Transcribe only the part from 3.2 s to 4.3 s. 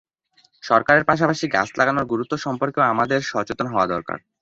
সচেতন হওয়া দরকার।